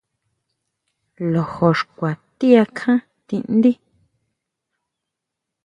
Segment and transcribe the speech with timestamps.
[1.31, 3.71] Lojo xkua ti akján tindí.